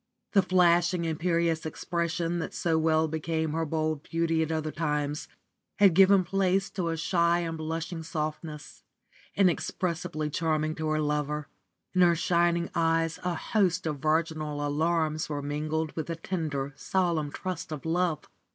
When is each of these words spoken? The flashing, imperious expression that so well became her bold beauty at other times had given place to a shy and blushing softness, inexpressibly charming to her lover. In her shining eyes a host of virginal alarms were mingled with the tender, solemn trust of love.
The 0.31 0.41
flashing, 0.41 1.05
imperious 1.05 1.63
expression 1.63 2.39
that 2.39 2.55
so 2.55 2.79
well 2.79 3.07
became 3.07 3.51
her 3.53 3.67
bold 3.67 4.01
beauty 4.01 4.41
at 4.41 4.51
other 4.51 4.71
times 4.71 5.27
had 5.77 5.93
given 5.93 6.23
place 6.23 6.71
to 6.71 6.89
a 6.89 6.97
shy 6.97 7.41
and 7.41 7.55
blushing 7.55 8.01
softness, 8.01 8.81
inexpressibly 9.35 10.31
charming 10.31 10.73
to 10.73 10.87
her 10.87 10.99
lover. 10.99 11.49
In 11.93 12.01
her 12.01 12.15
shining 12.15 12.71
eyes 12.73 13.19
a 13.23 13.35
host 13.35 13.85
of 13.85 13.99
virginal 13.99 14.65
alarms 14.65 15.29
were 15.29 15.43
mingled 15.43 15.95
with 15.95 16.07
the 16.07 16.15
tender, 16.15 16.73
solemn 16.75 17.31
trust 17.31 17.71
of 17.71 17.85
love. 17.85 18.27